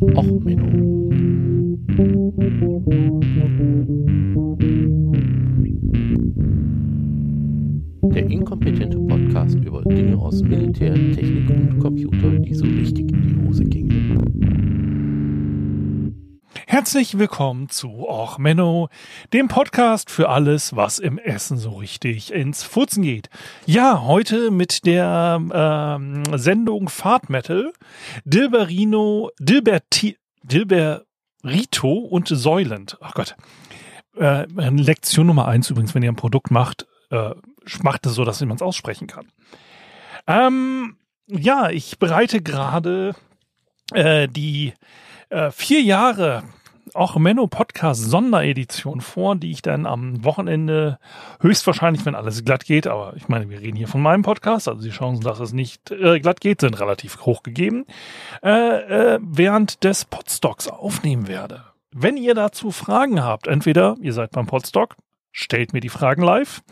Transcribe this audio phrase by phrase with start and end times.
[0.00, 1.10] Och, Menno.
[8.14, 13.46] Der inkompetente Podcast über Dinge aus Militär, Technik und Computer, die so richtig in die
[13.46, 14.59] Hose gingen.
[16.80, 18.88] Herzlich willkommen zu Och Menno,
[19.34, 23.28] dem Podcast für alles, was im Essen so richtig ins Futzen geht.
[23.66, 27.74] Ja, heute mit der ähm, Sendung Fahrt Metal,
[28.24, 32.96] Dilberino, Dilberti, Dilberito und Säulend.
[33.02, 33.36] Ach Gott.
[34.16, 37.34] Äh, Lektion Nummer eins übrigens, wenn ihr ein Produkt macht, äh,
[37.82, 39.28] macht es so, dass man es aussprechen kann.
[40.26, 43.14] Ähm, ja, ich bereite gerade
[43.92, 44.72] äh, die
[45.28, 46.42] äh, vier Jahre
[46.94, 50.98] auch Menno Podcast Sonderedition vor, die ich dann am Wochenende
[51.40, 54.82] höchstwahrscheinlich, wenn alles glatt geht, aber ich meine, wir reden hier von meinem Podcast, also
[54.82, 57.86] die Chancen, dass es nicht äh, glatt geht, sind relativ hoch gegeben,
[58.42, 61.64] äh, äh, während des Podstocks aufnehmen werde.
[61.92, 64.96] Wenn ihr dazu Fragen habt, entweder ihr seid beim Podstock,
[65.32, 66.62] stellt mir die Fragen live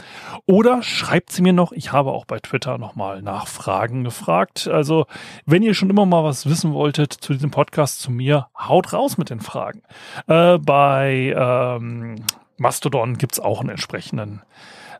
[0.47, 1.73] oder schreibt sie mir noch.
[1.73, 4.67] Ich habe auch bei Twitter nochmal nach Fragen gefragt.
[4.67, 5.06] Also,
[5.47, 9.19] wenn ihr schon immer mal was wissen wolltet zu diesem Podcast zu mir, haut raus
[9.19, 9.83] mit den Fragen.
[10.27, 12.17] Äh, bei ähm,
[12.56, 14.42] Mastodon gibt's auch einen entsprechenden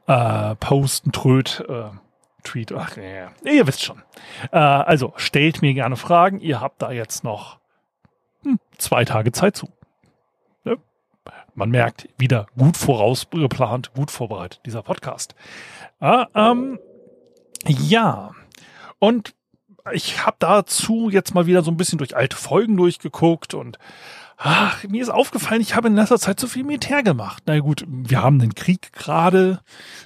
[0.07, 1.91] äh, Posten, Tröd, äh,
[2.45, 2.73] Tweet.
[2.73, 4.03] Ach, ja, ihr wisst schon.
[4.53, 6.41] Äh, also, stellt mir gerne Fragen.
[6.41, 7.59] Ihr habt da jetzt noch
[8.45, 9.69] hm, zwei Tage Zeit zu
[11.59, 15.35] man merkt, wieder gut vorausgeplant, gut vorbereitet, dieser Podcast.
[16.01, 16.79] Ah, ähm,
[17.67, 18.31] ja,
[18.99, 19.35] und
[19.93, 23.79] ich habe dazu jetzt mal wieder so ein bisschen durch alte Folgen durchgeguckt und
[24.37, 27.43] ach, mir ist aufgefallen, ich habe in letzter Zeit zu viel Militär gemacht.
[27.47, 29.61] Na gut, wir haben den Krieg gerade,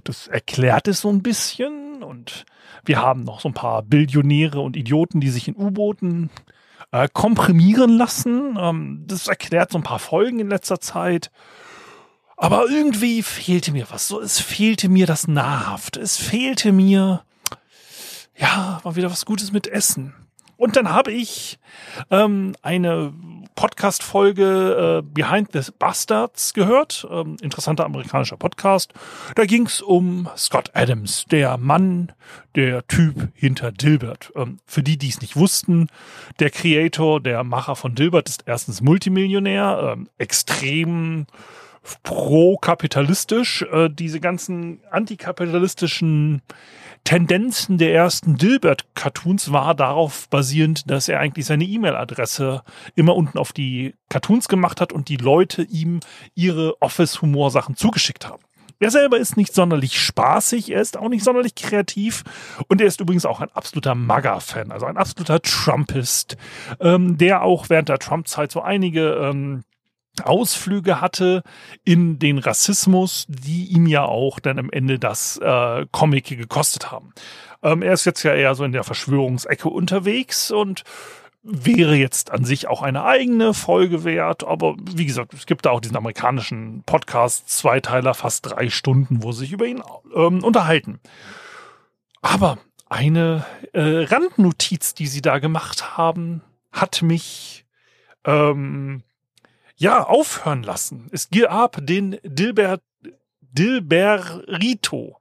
[0.05, 2.47] das erklärt es so ein bisschen und
[2.85, 6.31] wir haben noch so ein paar Billionäre und Idioten, die sich in U-Booten
[6.93, 8.57] äh, komprimieren lassen.
[8.59, 11.31] Ähm, das erklärt so ein paar Folgen in letzter Zeit.
[12.37, 14.09] Aber irgendwie fehlte mir was.
[14.09, 16.01] So, es fehlte mir das Nahrhafte.
[16.01, 17.25] Es fehlte mir,
[18.37, 20.15] ja, mal wieder was Gutes mit Essen.
[20.63, 21.59] Und dann habe ich
[22.13, 23.13] ähm, eine
[23.57, 27.05] Podcast-Folge äh, Behind the Bastards gehört.
[27.11, 28.95] Ähm, interessanter amerikanischer Podcast.
[29.35, 32.13] Da ging es um Scott Adams, der Mann,
[32.55, 34.31] der Typ hinter Dilbert.
[34.37, 35.89] Ähm, für die, die es nicht wussten,
[36.39, 41.27] der Creator, der Macher von Dilbert ist erstens Multimillionär, ähm, extrem
[42.05, 43.63] pro-kapitalistisch.
[43.63, 46.41] Äh, diese ganzen antikapitalistischen
[47.05, 52.63] Tendenzen der ersten Dilbert-Cartoons war darauf basierend, dass er eigentlich seine E-Mail-Adresse
[52.95, 56.01] immer unten auf die Cartoons gemacht hat und die Leute ihm
[56.35, 58.43] ihre Office-Humor-Sachen zugeschickt haben.
[58.79, 62.25] Er selber ist nicht sonderlich spaßig, er ist auch nicht sonderlich kreativ
[62.67, 66.37] und er ist übrigens auch ein absoluter MAGA-Fan, also ein absoluter Trumpist,
[66.81, 69.63] ähm, der auch während der Trump-Zeit so einige ähm,
[70.23, 71.43] Ausflüge hatte
[71.85, 77.15] in den Rassismus, die ihm ja auch dann am Ende das äh, Comic gekostet haben.
[77.63, 80.85] Ähm, er ist jetzt ja eher so in der Verschwörungsecke unterwegs und
[81.43, 85.71] wäre jetzt an sich auch eine eigene Folge wert, aber wie gesagt, es gibt da
[85.71, 89.83] auch diesen amerikanischen Podcast, Zweiteiler, fast drei Stunden, wo sie sich über ihn
[90.15, 91.01] ähm, unterhalten.
[92.21, 92.59] Aber
[92.89, 97.65] eine äh, Randnotiz, die sie da gemacht haben, hat mich
[98.25, 99.03] ähm,
[99.77, 101.09] ja, aufhören lassen.
[101.13, 102.79] Es gab den Dilber,
[103.41, 105.19] Dilberito.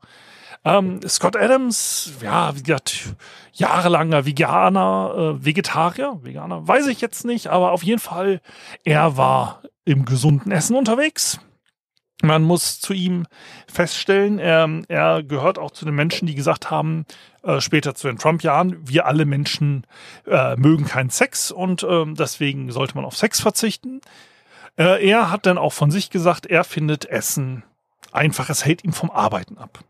[0.63, 3.15] Ähm, Scott Adams, ja, wie gesagt,
[3.53, 8.41] jahrelanger Veganer, äh, Vegetarier, Veganer, weiß ich jetzt nicht, aber auf jeden Fall,
[8.83, 11.39] er war im gesunden Essen unterwegs.
[12.21, 13.25] Man muss zu ihm
[13.67, 17.05] feststellen, er, er gehört auch zu den Menschen, die gesagt haben,
[17.41, 19.87] äh, später zu den Trump-Jahren, wir alle Menschen
[20.27, 24.01] äh, mögen keinen Sex und äh, deswegen sollte man auf Sex verzichten.
[24.81, 27.63] Äh, er hat dann auch von sich gesagt, er findet Essen
[28.11, 29.83] einfach, es hält ihm vom Arbeiten ab.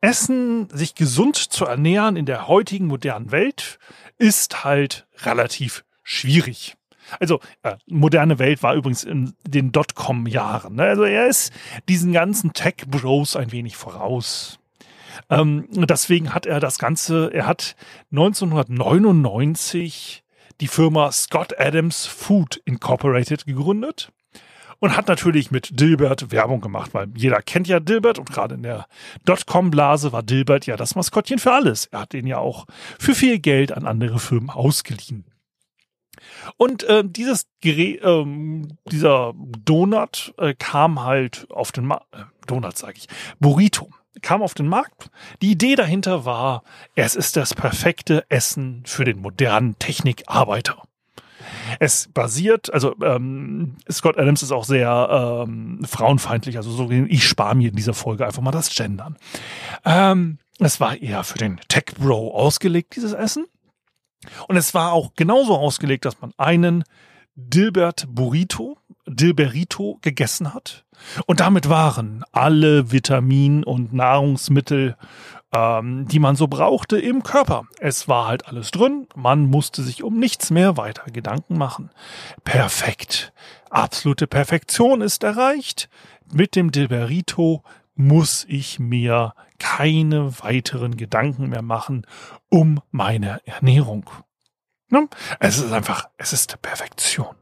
[0.00, 3.80] Essen, sich gesund zu ernähren in der heutigen modernen Welt,
[4.18, 6.76] ist halt relativ schwierig.
[7.18, 10.76] Also, äh, moderne Welt war übrigens in den Dotcom-Jahren.
[10.76, 10.84] Ne?
[10.84, 11.52] Also er ist
[11.88, 14.60] diesen ganzen Tech-Bros ein wenig voraus.
[15.30, 17.74] Ähm, deswegen hat er das Ganze, er hat
[18.12, 20.21] 1999
[20.62, 24.12] die Firma Scott Adams Food Incorporated gegründet
[24.78, 28.62] und hat natürlich mit Dilbert Werbung gemacht, weil jeder kennt ja Dilbert und gerade in
[28.62, 28.86] der
[29.24, 31.86] Dotcom-Blase war Dilbert ja das Maskottchen für alles.
[31.86, 32.66] Er hat den ja auch
[33.00, 35.24] für viel Geld an andere Firmen ausgeliehen.
[36.58, 42.78] Und äh, dieses Gerät, ähm, dieser Donut äh, kam halt auf den Ma äh, Donut,
[42.78, 43.08] sage ich,
[43.40, 45.10] Burrito kam auf den Markt.
[45.40, 46.62] Die Idee dahinter war,
[46.94, 50.82] es ist das perfekte Essen für den modernen Technikarbeiter.
[51.78, 57.54] Es basiert, also ähm, Scott Adams ist auch sehr ähm, frauenfeindlich, also so ich spare
[57.54, 59.16] mir in dieser Folge einfach mal das Gendern.
[59.84, 63.46] Ähm, es war eher für den Tech Bro ausgelegt, dieses Essen.
[64.46, 66.84] Und es war auch genauso ausgelegt, dass man einen
[67.34, 68.76] Dilbert Burrito,
[69.14, 70.84] Dilberito gegessen hat.
[71.26, 74.96] Und damit waren alle Vitamin- und Nahrungsmittel,
[75.52, 77.64] ähm, die man so brauchte, im Körper.
[77.80, 79.06] Es war halt alles drin.
[79.14, 81.90] Man musste sich um nichts mehr weiter Gedanken machen.
[82.44, 83.32] Perfekt.
[83.70, 85.88] Absolute Perfektion ist erreicht.
[86.32, 87.62] Mit dem Dilberito
[87.94, 92.06] muss ich mir keine weiteren Gedanken mehr machen
[92.48, 94.10] um meine Ernährung.
[94.88, 95.08] Ne?
[95.40, 97.34] Es ist einfach, es ist Perfektion.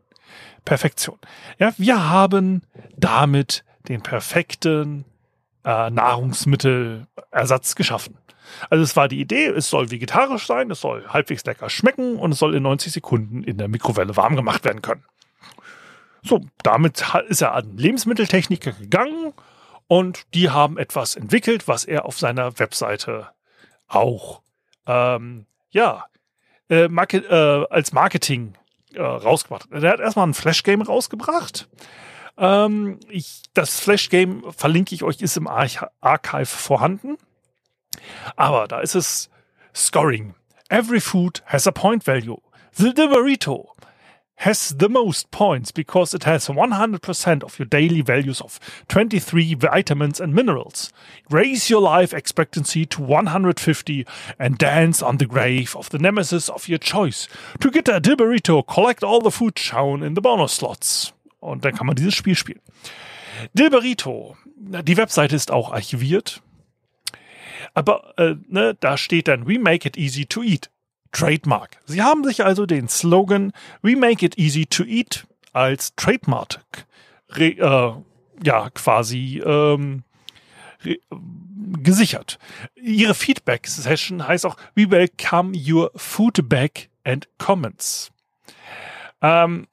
[0.71, 1.19] Perfektion.
[1.59, 2.63] Ja, wir haben
[2.97, 5.05] damit den perfekten
[5.65, 8.17] äh, Nahrungsmittelersatz geschaffen.
[8.69, 12.31] Also es war die Idee, es soll vegetarisch sein, es soll halbwegs lecker schmecken und
[12.31, 15.03] es soll in 90 Sekunden in der Mikrowelle warm gemacht werden können.
[16.23, 19.33] So, damit ist er an Lebensmitteltechniker gegangen
[19.89, 23.27] und die haben etwas entwickelt, was er auf seiner Webseite
[23.89, 24.41] auch
[24.87, 26.05] ähm, ja
[26.69, 28.55] äh, Market, äh, als Marketing
[28.95, 29.69] äh, rausgebracht.
[29.73, 31.69] Der hat erstmal ein Flash-Game rausgebracht.
[32.39, 37.17] Ähm, ich, das Flash-Game verlinke ich euch, ist im Arch Archive vorhanden.
[38.37, 39.31] Aber da ist es
[39.75, 40.35] Scoring.
[40.69, 42.41] Every food has a point value.
[42.73, 43.75] The Burrito
[44.41, 48.59] has the most points because it has 100% of your daily values of
[48.89, 50.91] 23 vitamins and minerals.
[51.29, 54.07] Raise your life expectancy to 150
[54.39, 57.29] and dance on the grave of the nemesis of your choice.
[57.61, 61.13] To get a Dilberito, collect all the food shown in the bonus slots.
[61.41, 62.61] Und dann kann man dieses Spiel spielen.
[63.53, 66.41] Dilberito, die Webseite ist auch archiviert.
[67.75, 70.71] Aber äh, ne, da steht dann, we make it easy to eat.
[71.12, 71.79] Trademark.
[71.87, 73.53] Sie haben sich also den Slogan
[73.83, 76.61] We make it easy to eat als Trademark
[77.31, 77.93] re, äh,
[78.45, 80.05] ja quasi ähm,
[80.85, 80.99] re,
[81.83, 82.39] gesichert.
[82.75, 88.11] Ihre Feedback-Session heißt auch We welcome your feedback and comments.
[89.23, 89.67] Ähm,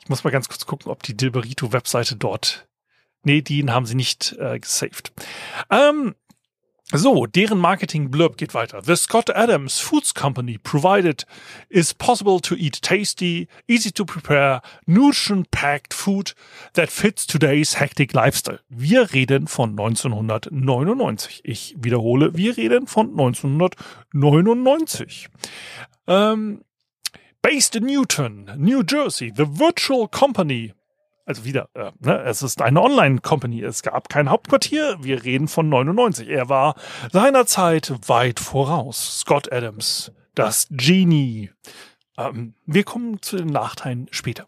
[0.00, 2.66] ich muss mal ganz kurz gucken, ob die Dilberito-Webseite dort.
[3.24, 5.12] Nee, die haben sie nicht äh, gesaved.
[5.70, 6.16] Ähm,
[6.94, 8.82] so, deren Marketing blurb geht weiter.
[8.82, 11.24] The Scott Adams Foods Company provided
[11.68, 16.34] is possible to eat tasty, easy to prepare, nutrient-packed food
[16.74, 18.60] that fits today's hectic lifestyle.
[18.68, 21.40] Wir reden von 1999.
[21.44, 25.28] Ich wiederhole, wir reden von 1999.
[26.06, 26.62] Ähm,
[27.40, 30.74] based in Newton, New Jersey, the Virtual Company
[31.24, 33.62] also wieder, äh, ne, es ist eine Online-Company.
[33.62, 34.98] Es gab kein Hauptquartier.
[35.00, 36.28] Wir reden von 99.
[36.28, 36.74] Er war
[37.12, 39.20] seinerzeit weit voraus.
[39.20, 41.50] Scott Adams, das Genie.
[42.18, 44.46] Ähm, wir kommen zu den Nachteilen später.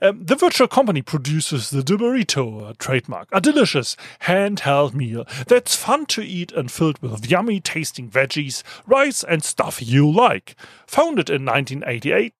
[0.00, 6.22] Um, the Virtual Company produces the Burrito trademark, a delicious handheld meal that's fun to
[6.22, 10.54] eat and filled with yummy tasting veggies, rice and stuff you like.
[10.86, 12.32] Founded in 1988,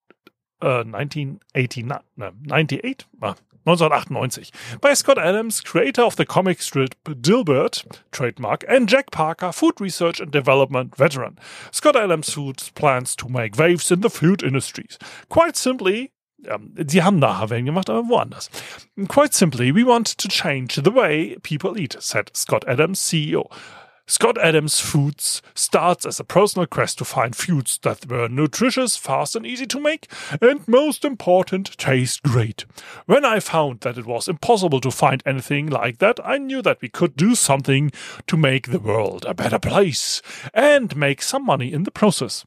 [0.63, 3.35] uh, 1989, no, 98, uh,
[3.65, 9.81] 1998 by Scott Adams, creator of the comic strip Dilbert, trademark, and Jack Parker, food
[9.81, 11.39] research and development veteran.
[11.71, 14.99] Scott Adams Foods plans to make waves in the food industries.
[15.29, 16.13] Quite simply,
[16.87, 18.51] sie haben nachher Wellen gemacht, aber woanders.
[19.09, 23.51] Quite simply, we want to change the way people eat, said Scott Adams, CEO.
[24.07, 29.35] Scott Adams Foods starts as a personal quest to find foods that were nutritious, fast,
[29.35, 30.09] and easy to make,
[30.43, 32.67] and most important, taste great.
[33.07, 36.83] When I found that it was impossible to find anything like that, I knew that
[36.83, 37.93] we could do something
[38.27, 40.21] to make the world a better place
[40.53, 42.45] and make some money in the process.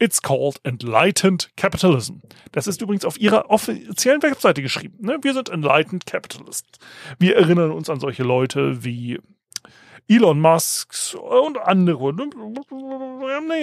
[0.00, 2.22] It's called Enlightened Capitalism.
[2.52, 4.96] Das ist übrigens auf ihrer offiziellen Webseite geschrieben.
[5.00, 5.18] Ne?
[5.22, 6.78] Wir sind Enlightened Capitalists.
[7.18, 9.20] Wir erinnern uns an solche Leute wie
[10.08, 12.12] Elon Musk und andere.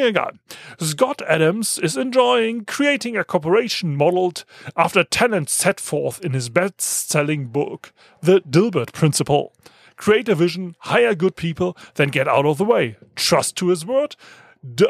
[0.07, 0.33] Egal.
[0.79, 4.43] Scott Adams is enjoying creating a corporation modeled
[4.75, 9.53] after tenants set forth in his best-selling book, The Dilbert Principle.
[9.97, 12.95] Create a vision, hire good people, then get out of the way.
[13.15, 14.15] Trust to his word,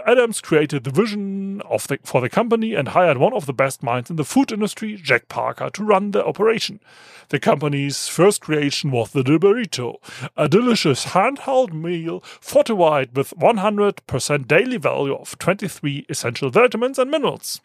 [0.06, 4.10] Adams created the vision the, for the company and hired one of the best minds
[4.10, 6.82] in the food industry, Jack Parker, to run the operation.
[7.30, 9.96] The company's first creation was the Burrito,
[10.36, 17.62] a delicious handheld meal fortified with 100% daily value of 23 essential vitamins and minerals.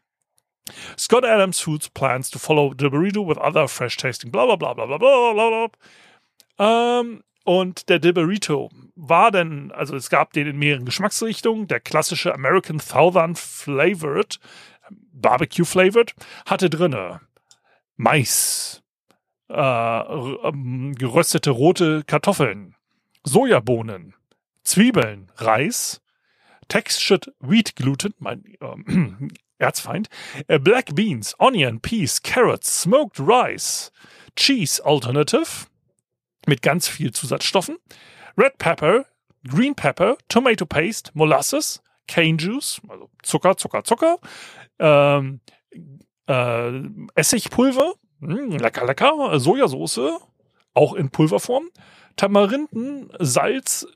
[0.96, 4.74] Scott Adams Foods plans to follow the burrito with other fresh tasting blah blah blah
[4.74, 5.68] blah blah blah blah
[6.58, 6.98] blah.
[6.98, 11.68] Um, Und der Dilberito war denn, also es gab den in mehreren Geschmacksrichtungen.
[11.68, 14.40] Der klassische American Southern Flavored
[15.12, 17.20] Barbecue flavored, hatte drinne
[17.96, 18.82] Mais,
[19.48, 22.74] äh, ähm, geröstete rote Kartoffeln,
[23.24, 24.14] Sojabohnen,
[24.62, 26.00] Zwiebeln, Reis,
[26.68, 30.08] Textured Wheat Gluten, mein äh, Erzfeind,
[30.48, 33.92] äh, Black Beans, Onion, Peas, Carrots, Smoked Rice,
[34.36, 35.66] Cheese Alternative
[36.46, 37.78] mit ganz viel Zusatzstoffen,
[38.36, 39.06] Red Pepper,
[39.46, 44.18] Green Pepper, Tomato Paste, Molasses, Cane Juice, also Zucker, Zucker, Zucker,
[44.78, 45.40] ähm,
[46.26, 46.70] äh,
[47.14, 50.20] Essigpulver, mh, hm, lecker, lecker, Sojasauce,
[50.74, 51.70] auch in Pulverform,
[52.16, 53.86] Tamarinden, Salz,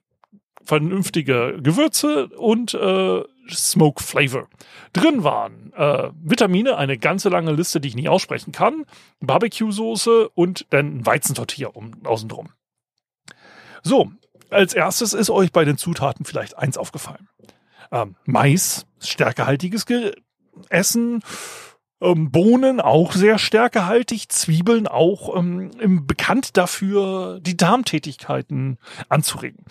[0.62, 4.48] vernünftige Gewürze und äh, Smoke Flavor.
[4.92, 8.84] Drin waren äh, Vitamine, eine ganze lange Liste, die ich nicht aussprechen kann,
[9.20, 12.50] Barbecue-Soße und dann Weizentortilla um, außen drum.
[13.82, 14.12] So,
[14.50, 17.28] als erstes ist euch bei den Zutaten vielleicht eins aufgefallen.
[17.92, 20.12] Ähm, Mais, stärkehaltiges Ge
[20.68, 21.22] Essen,
[22.00, 28.78] ähm, Bohnen auch sehr stärkehaltig, Zwiebeln auch ähm, bekannt dafür, die Darmtätigkeiten
[29.08, 29.64] anzuregen.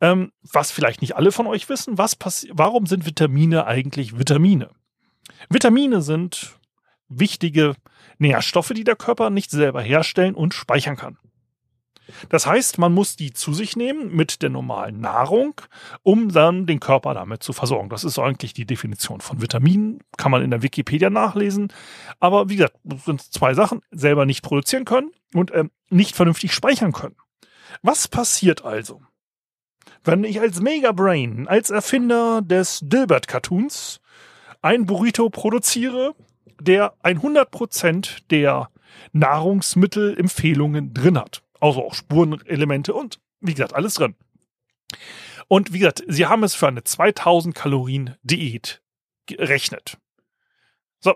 [0.00, 2.16] Ähm, was vielleicht nicht alle von euch wissen, was
[2.50, 4.70] warum sind Vitamine eigentlich Vitamine?
[5.48, 6.58] Vitamine sind
[7.08, 7.74] wichtige
[8.18, 11.18] Nährstoffe, die der Körper nicht selber herstellen und speichern kann.
[12.28, 15.60] Das heißt, man muss die zu sich nehmen mit der normalen Nahrung,
[16.02, 17.88] um dann den Körper damit zu versorgen.
[17.88, 21.72] Das ist eigentlich die Definition von Vitaminen, kann man in der Wikipedia nachlesen.
[22.20, 26.52] Aber wie gesagt, das sind zwei Sachen, selber nicht produzieren können und ähm, nicht vernünftig
[26.52, 27.16] speichern können.
[27.82, 29.02] Was passiert also?
[30.04, 34.00] Wenn ich als Megabrain, als Erfinder des Dilbert-Cartoons
[34.62, 36.14] ein Burrito produziere,
[36.60, 38.70] der 100% der
[39.12, 41.42] Nahrungsmittelempfehlungen drin hat.
[41.66, 44.14] Also auch Spurenelemente und wie gesagt, alles drin.
[45.48, 48.82] Und wie gesagt, sie haben es für eine 2000 Kalorien Diät
[49.26, 49.98] gerechnet.
[51.00, 51.14] So.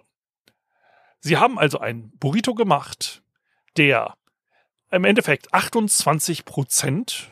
[1.20, 3.22] Sie haben also ein Burrito gemacht,
[3.76, 4.16] der
[4.90, 7.30] im Endeffekt 28 Prozent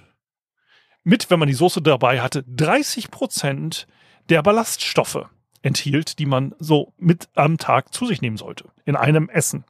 [1.03, 3.87] mit, wenn man die Soße dabei hatte, 30 Prozent
[4.29, 5.27] der Ballaststoffe
[5.63, 8.71] enthielt, die man so mit am Tag zu sich nehmen sollte.
[8.85, 9.65] In einem Essen.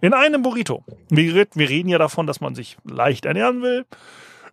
[0.00, 0.84] In einem Burrito.
[1.08, 3.86] Wir, wir reden ja davon, dass man sich leicht ernähren will.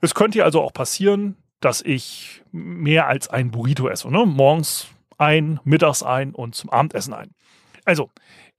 [0.02, 4.10] Es könnte ja also auch passieren, dass ich mehr als ein Burrito esse.
[4.10, 4.26] Ne?
[4.26, 4.88] Morgens
[5.18, 7.32] ein, mittags ein und zum Abendessen ein.
[7.86, 8.10] Also,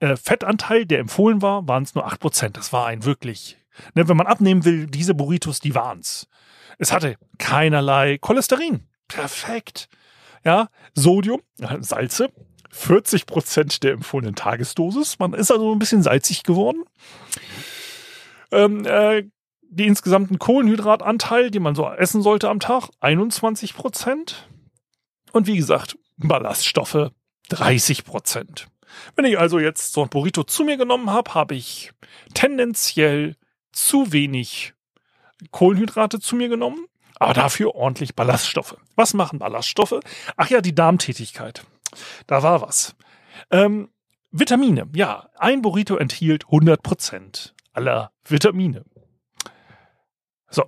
[0.01, 2.51] äh, Fettanteil, der empfohlen war, waren es nur 8%.
[2.51, 3.57] Das war ein wirklich.
[3.95, 6.29] Ne, wenn man abnehmen will, diese Burritos, die waren's.
[6.79, 8.89] Es hatte keinerlei Cholesterin.
[9.09, 9.89] Perfekt.
[10.45, 11.41] Ja, Sodium,
[11.81, 12.31] Salze,
[12.73, 15.19] 40 Prozent der empfohlenen Tagesdosis.
[15.19, 16.85] Man ist also ein bisschen salzig geworden.
[18.51, 19.25] Ähm, äh,
[19.63, 24.49] die insgesamten Kohlenhydratanteil, die man so essen sollte am Tag, 21 Prozent.
[25.33, 27.11] Und wie gesagt, Ballaststoffe
[27.51, 28.67] 30 Prozent.
[29.17, 31.93] Wenn ich also jetzt so ein Burrito zu mir genommen habe, habe ich
[32.35, 33.37] tendenziell
[33.73, 34.75] zu wenig
[35.51, 36.87] Kohlenhydrate zu mir genommen,
[37.19, 38.77] aber dafür ordentlich Ballaststoffe.
[38.97, 40.01] Was machen Ballaststoffe?
[40.37, 41.65] Ach ja, die Darmtätigkeit.
[42.27, 42.95] Da war was.
[43.51, 43.89] Ähm,
[44.31, 44.89] Vitamine.
[44.95, 48.85] Ja, ein Burrito enthielt 100% aller Vitamine.
[50.49, 50.65] So.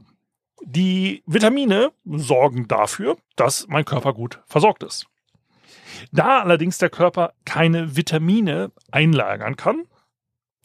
[0.67, 5.07] Die Vitamine sorgen dafür, dass mein Körper gut versorgt ist.
[6.11, 9.87] Da allerdings der Körper keine Vitamine einlagern kann,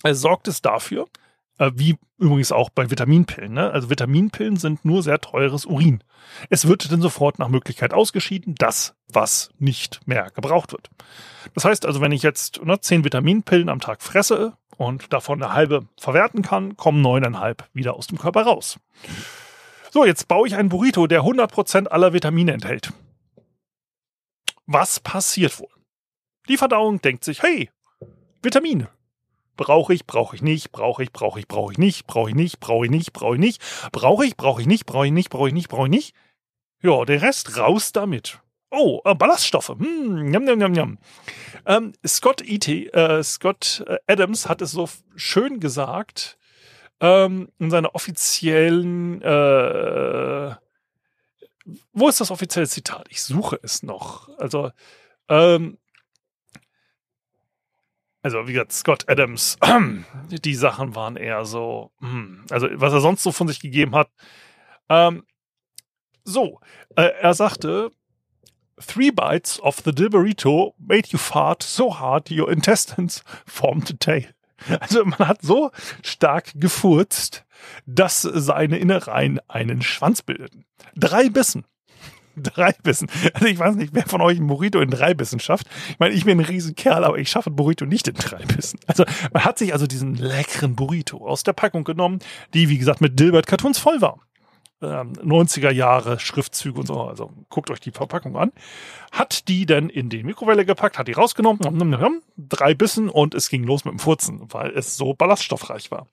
[0.06, 1.08] sorgt es dafür,
[1.60, 3.54] wie übrigens auch bei Vitaminpillen.
[3.54, 3.72] Ne?
[3.72, 6.04] Also Vitaminpillen sind nur sehr teures Urin.
[6.50, 10.90] Es wird dann sofort nach Möglichkeit ausgeschieden, das, was nicht mehr gebraucht wird.
[11.54, 15.54] Das heißt also, wenn ich jetzt ne, zehn Vitaminpillen am Tag fresse und davon eine
[15.54, 18.80] halbe verwerten kann, kommen neuneinhalb wieder aus dem Körper raus.
[19.92, 22.94] So, jetzt baue ich einen Burrito, der 100% aller Vitamine enthält.
[24.66, 25.68] Was passiert wohl?
[26.48, 27.70] Die Verdauung denkt sich, hey,
[28.42, 28.90] Vitamine,
[29.60, 32.62] Brauche ich, brauche ich nicht, brauche ich, brauche ich, brauche ich nicht, brauche ich nicht,
[32.62, 33.62] brauche ich nicht, brauche ich nicht,
[33.92, 36.16] brauche ich, brauche ich nicht, brauche ich nicht, brauche ich nicht, brauche ich nicht.
[36.82, 38.40] Ja, der Rest raus damit.
[38.72, 39.76] Oh, äh, Ballaststoffe.
[39.78, 40.98] Hm, njam, njam, njam.
[41.66, 44.88] Ähm, Scott E.T., äh, Scott äh, Adams hat es so
[45.18, 46.38] schön gesagt
[47.02, 49.22] ähm, in seiner offiziellen,
[51.92, 53.08] wo ist das offizielle Zitat?
[53.10, 54.30] Ich suche es noch.
[54.38, 54.72] Also,
[55.28, 55.78] ähm,
[58.22, 59.58] also wie gesagt, Scott Adams,
[60.30, 64.10] die Sachen waren eher so, hm, also was er sonst so von sich gegeben hat.
[64.90, 65.24] Ähm,
[66.24, 66.60] so,
[66.96, 67.92] äh, er sagte,
[68.86, 74.34] Three bites of the Dilberito made you fart so hard your intestines formed a tail.
[74.80, 75.72] Also man hat so
[76.04, 77.46] stark gefurzt,
[77.86, 80.66] dass seine Innereien einen Schwanz bildeten.
[80.96, 81.66] Drei Bissen
[82.56, 83.10] drei Bissen.
[83.34, 85.68] Also ich weiß nicht, wer von euch ein Burrito in drei Bissen schafft.
[85.90, 88.80] Ich meine, ich bin ein Riesenkerl, aber ich schaffe ein Burrito nicht in drei Bissen.
[88.88, 92.20] Also man hat sich also diesen leckeren Burrito aus der Packung genommen,
[92.54, 94.20] die wie gesagt mit Dilbert Cartoons voll war.
[94.82, 98.54] 90er ähm, Jahre Schriftzüge und so, also guckt euch die Verpackung an,
[99.12, 103.64] hat die dann in die Mikrowelle gepackt, hat die rausgenommen, drei Bissen und es ging
[103.64, 106.08] los mit dem Furzen, weil es so ballaststoffreich war.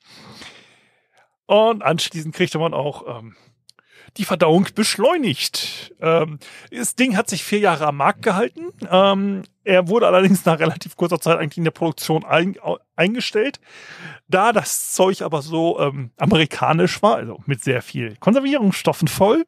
[1.46, 3.36] Und anschließend kriegte man auch ähm,
[4.16, 5.94] die Verdauung beschleunigt.
[6.00, 6.38] Ähm,
[6.70, 8.72] das Ding hat sich vier Jahre am Markt gehalten.
[8.90, 12.56] Ähm, er wurde allerdings nach relativ kurzer Zeit eigentlich in der Produktion ein,
[12.94, 13.60] eingestellt.
[14.28, 19.44] Da das Zeug aber so ähm, amerikanisch war, also mit sehr viel Konservierungsstoffen voll,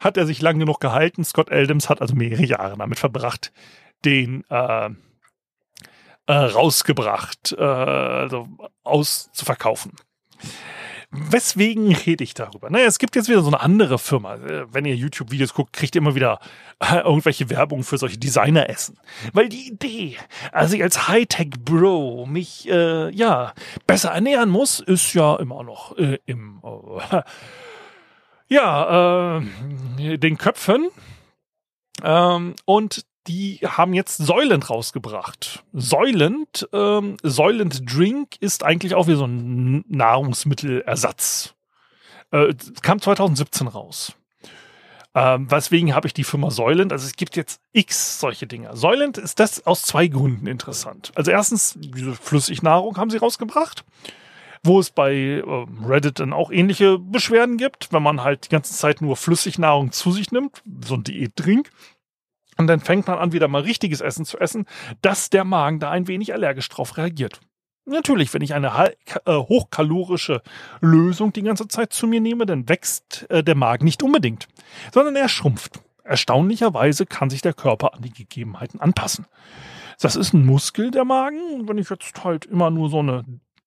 [0.00, 1.24] hat er sich lang genug gehalten.
[1.24, 3.52] Scott Eldams hat also mehrere Jahre damit verbracht,
[4.04, 4.90] den äh,
[6.26, 8.48] äh, rausgebracht, äh, also
[8.82, 9.92] auszuverkaufen.
[11.16, 12.70] Weswegen rede ich darüber?
[12.70, 14.34] Naja, es gibt jetzt wieder so eine andere Firma.
[14.34, 16.40] Äh, wenn ihr YouTube-Videos guckt, kriegt ihr immer wieder
[16.80, 18.98] äh, irgendwelche Werbung für solche Designer-Essen.
[19.32, 20.16] Weil die Idee,
[20.50, 23.54] also ich als Hightech-Bro mich, äh, ja,
[23.86, 27.22] besser ernähren muss, ist ja immer noch äh, im, äh,
[28.48, 30.88] ja, äh, den Köpfen.
[32.02, 35.64] Ähm, und die haben jetzt Soylent rausgebracht.
[35.72, 41.54] Soylent, ähm, Soylent Drink ist eigentlich auch wie so ein Nahrungsmittelersatz.
[42.30, 44.14] Äh, kam 2017 raus.
[45.14, 46.92] Ähm, weswegen habe ich die Firma Soylent?
[46.92, 48.76] Also es gibt jetzt x solche Dinge.
[48.76, 51.12] Soylent ist das aus zwei Gründen interessant.
[51.14, 53.84] Also erstens, diese Flüssignahrung haben sie rausgebracht,
[54.64, 55.42] wo es bei äh,
[55.86, 60.10] Reddit dann auch ähnliche Beschwerden gibt, wenn man halt die ganze Zeit nur Flüssignahrung zu
[60.10, 61.70] sich nimmt, so ein Diätdrink,
[62.56, 64.66] und dann fängt man an, wieder mal richtiges Essen zu essen,
[65.02, 67.40] dass der Magen da ein wenig allergisch drauf reagiert.
[67.86, 68.94] Natürlich, wenn ich eine
[69.26, 70.40] äh, hochkalorische
[70.80, 74.48] Lösung die ganze Zeit zu mir nehme, dann wächst äh, der Magen nicht unbedingt,
[74.92, 75.80] sondern er schrumpft.
[76.02, 79.26] Erstaunlicherweise kann sich der Körper an die Gegebenheiten anpassen.
[80.00, 81.68] Das ist ein Muskel, der Magen.
[81.68, 83.24] Wenn ich jetzt halt immer nur so eine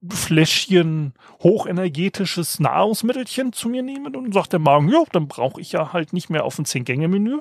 [0.08, 5.92] Fläschchen hochenergetisches Nahrungsmittelchen zu mir nehme, dann sagt der Magen, ja, dann brauche ich ja
[5.92, 7.40] halt nicht mehr auf ein Zehn-Gänge-Menü.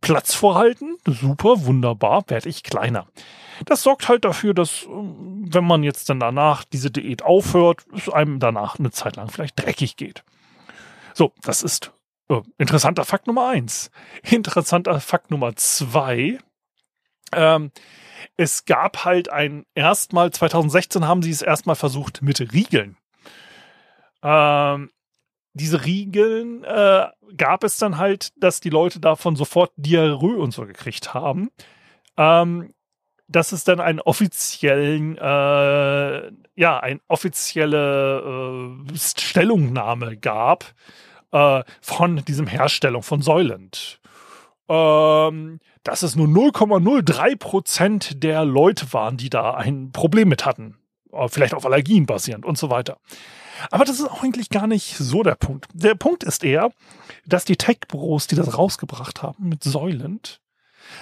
[0.00, 3.06] Platz vorhalten, super, wunderbar, werde ich kleiner.
[3.66, 8.08] Das sorgt halt dafür, dass, ähm, wenn man jetzt dann danach diese Diät aufhört, es
[8.08, 10.24] einem danach eine Zeit lang vielleicht dreckig geht.
[11.12, 11.92] So, das ist
[12.30, 13.90] äh, interessanter Fakt Nummer eins.
[14.22, 16.38] Interessanter Fakt Nummer zwei.
[17.32, 17.70] Ähm,
[18.36, 22.96] es gab halt ein erstmal, 2016 haben sie es erstmal versucht mit Riegeln.
[24.22, 24.90] Ähm,
[25.52, 30.66] diese Riegeln äh, gab es dann halt, dass die Leute davon sofort Diarrhoe und so
[30.66, 31.50] gekriegt haben.
[32.16, 32.72] Ähm,
[33.30, 40.74] dass es dann einen offiziellen, äh, ja, eine offizielle äh, Stellungnahme gab
[41.30, 44.00] äh, von diesem Herstellung von Soylent.
[44.70, 50.76] Ähm, dass es nur 0,03 Prozent der Leute waren, die da ein Problem mit hatten.
[51.12, 52.98] Äh, vielleicht auf Allergien basierend und so weiter.
[53.72, 55.66] Aber das ist auch eigentlich gar nicht so der Punkt.
[55.74, 56.70] Der Punkt ist eher,
[57.26, 60.40] dass die Tech-Bros, die das rausgebracht haben mit Soylent,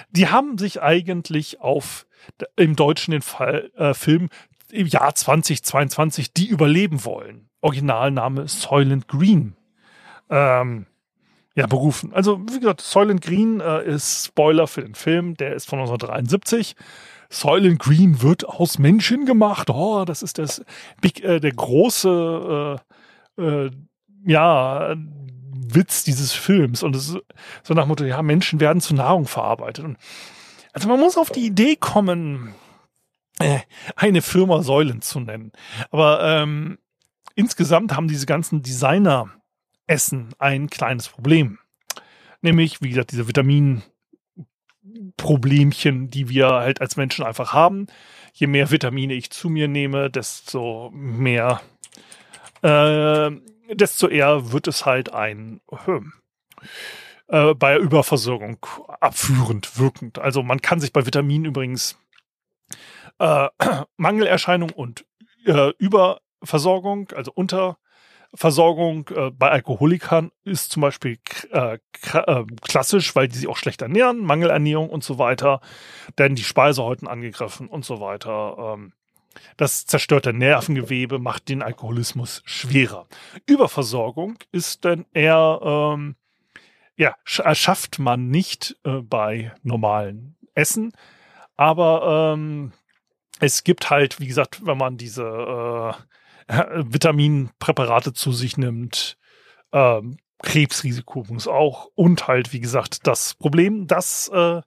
[0.09, 2.07] die haben sich eigentlich auf
[2.55, 4.29] im Deutschen den Fall, äh, Film
[4.71, 7.49] im Jahr 2022 die überleben wollen.
[7.61, 9.55] Originalname Soylent Green.
[10.29, 10.85] Ähm,
[11.55, 12.13] ja, berufen.
[12.13, 16.75] Also, wie gesagt, Soylent Green äh, ist Spoiler für den Film, der ist von 1973.
[17.29, 19.69] Soylent Green wird aus Menschen gemacht.
[19.69, 20.63] Oh, das ist das
[21.01, 22.79] Big, äh, der große,
[23.37, 23.71] äh, äh,
[24.25, 24.95] ja,
[25.71, 26.81] Witz dieses Films.
[26.81, 27.19] Und es ist
[27.63, 29.85] so nach Motto, ja, Menschen werden zu Nahrung verarbeitet.
[29.85, 29.97] Und
[30.73, 32.53] also man muss auf die Idee kommen,
[33.39, 33.59] äh,
[33.95, 35.51] eine Firma Säulen zu nennen.
[35.91, 36.77] Aber ähm,
[37.35, 39.29] insgesamt haben diese ganzen Designer
[39.89, 41.57] Essen ein kleines Problem.
[42.41, 47.87] Nämlich, wie gesagt, diese Vitaminproblemchen, die wir halt als Menschen einfach haben.
[48.33, 51.61] Je mehr Vitamine ich zu mir nehme, desto mehr,
[52.61, 53.31] äh,
[53.73, 55.61] desto eher wird es halt ein
[57.27, 58.65] äh, bei Überversorgung
[59.01, 60.19] abführend wirkend.
[60.19, 61.97] Also man kann sich bei Vitaminen übrigens
[63.19, 63.49] äh,
[63.97, 65.05] Mangelerscheinung und
[65.45, 67.77] äh, Überversorgung, also unter
[68.33, 71.17] Versorgung äh, bei Alkoholikern ist zum Beispiel
[71.51, 71.77] äh,
[72.13, 75.61] äh, klassisch, weil die sich auch schlecht ernähren, Mangelernährung und so weiter,
[76.17, 78.75] denn die Speisehäuten angegriffen und so weiter.
[78.75, 78.93] Ähm,
[79.57, 83.07] das zerstörte Nervengewebe macht den Alkoholismus schwerer.
[83.45, 86.15] Überversorgung ist dann eher, ähm,
[86.97, 90.91] ja, erschafft man nicht äh, bei normalen Essen,
[91.57, 92.73] aber ähm,
[93.39, 95.23] es gibt halt, wie gesagt, wenn man diese
[96.47, 96.53] äh,
[96.93, 99.17] Vitaminpräparate zu sich nimmt,
[99.71, 104.61] ähm, Krebsrisiko muss auch und halt, wie gesagt, das Problem, dass äh,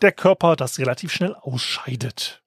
[0.00, 2.42] der Körper das relativ schnell ausscheidet.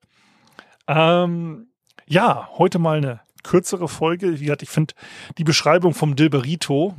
[0.86, 1.72] Ähm,
[2.06, 4.40] ja, heute mal eine kürzere Folge.
[4.40, 4.94] Wie gesagt, ich finde
[5.38, 6.96] die Beschreibung vom Dilberito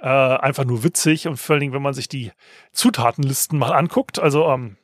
[0.00, 2.32] äh, einfach nur witzig und vor allen Dingen, wenn man sich die
[2.72, 4.18] Zutatenlisten mal anguckt.
[4.18, 4.78] Also ähm,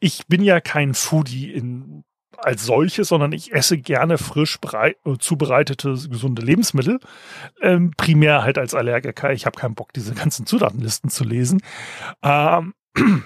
[0.00, 2.04] ich bin ja kein Foodie in
[2.38, 7.00] als solches, sondern ich esse gerne frisch äh, zubereitete gesunde Lebensmittel.
[7.60, 9.32] Ähm, primär halt als Allergiker.
[9.32, 11.60] Ich habe keinen Bock, diese ganzen Zutatenlisten zu lesen.
[12.22, 12.74] Ähm,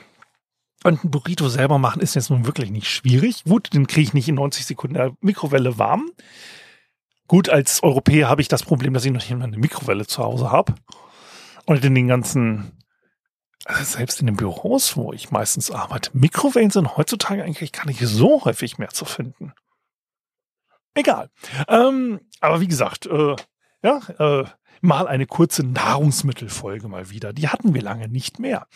[0.84, 3.44] und ein Burrito selber machen ist jetzt nun wirklich nicht schwierig.
[3.44, 6.10] Gut, den kriege ich nicht in 90 Sekunden der Mikrowelle warm.
[7.28, 10.22] Gut, als Europäer habe ich das Problem, dass ich noch nicht mal eine Mikrowelle zu
[10.22, 10.74] Hause habe.
[11.64, 12.72] Und in den ganzen
[13.68, 18.44] selbst in den Büros, wo ich meistens arbeite, Mikrowellen sind heutzutage eigentlich gar nicht so
[18.44, 19.52] häufig mehr zu finden.
[20.94, 21.30] Egal.
[21.68, 23.36] Ähm, aber wie gesagt, äh,
[23.82, 24.44] ja, äh,
[24.80, 27.32] mal eine kurze Nahrungsmittelfolge mal wieder.
[27.32, 28.66] Die hatten wir lange nicht mehr.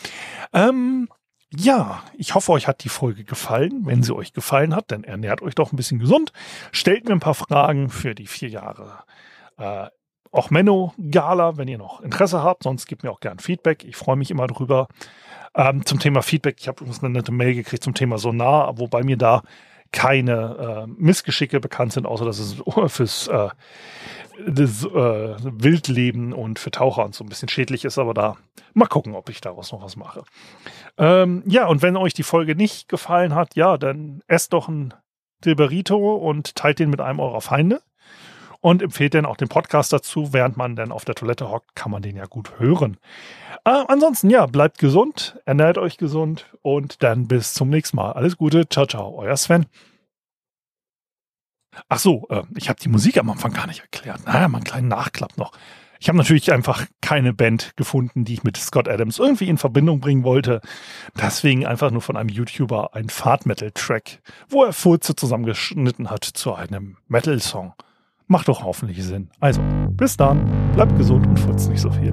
[0.53, 1.09] Ähm,
[1.55, 3.87] ja, ich hoffe, euch hat die Folge gefallen.
[3.87, 6.33] Wenn sie euch gefallen hat, dann ernährt euch doch ein bisschen gesund.
[6.73, 9.05] Stellt mir ein paar Fragen für die vier Jahre
[9.59, 9.89] äh,
[10.37, 12.65] auch Menno Gala, wenn ihr noch Interesse habt.
[12.65, 13.85] Sonst gebt mir auch gern Feedback.
[13.85, 14.89] Ich freue mich immer drüber.
[15.55, 19.03] Ähm, zum Thema Feedback, ich habe übrigens eine nette Mail gekriegt zum Thema Sonar, wobei
[19.03, 19.43] mir da
[19.91, 23.49] keine äh, Missgeschicke bekannt sind, außer dass es fürs äh,
[24.47, 24.89] das, äh,
[25.41, 28.37] Wildleben und für Taucher und so ein bisschen schädlich ist, aber da
[28.75, 30.25] mal gucken, ob ich daraus noch was mache.
[30.99, 34.93] Ähm, ja, und wenn euch die Folge nicht gefallen hat, ja, dann esst doch ein
[35.45, 37.81] Dilberito und teilt den mit einem eurer Feinde
[38.67, 40.33] und empfehlt dann auch den Podcast dazu.
[40.33, 42.97] Während man dann auf der Toilette hockt, kann man den ja gut hören.
[43.65, 48.11] Äh, ansonsten, ja, bleibt gesund, ernährt euch gesund und dann bis zum nächsten Mal.
[48.15, 49.67] Alles Gute, ciao, ciao, euer Sven.
[51.89, 54.27] Ach so, äh, ich habe die Musik am Anfang gar nicht erklärt.
[54.27, 55.53] Naja, mal einen kleinen Nachklapp noch.
[56.01, 60.01] Ich habe natürlich einfach keine Band gefunden, die ich mit Scott Adams irgendwie in Verbindung
[60.01, 60.61] bringen wollte.
[61.15, 66.97] Deswegen einfach nur von einem YouTuber ein Fahrt-Metal-Track, wo er Furze zusammengeschnitten hat zu einem
[67.07, 67.73] Metal-Song.
[68.29, 69.29] Macht doch hoffentlich Sinn.
[69.39, 69.61] Also,
[69.91, 72.13] bis dann, bleibt gesund und furzt nicht so viel.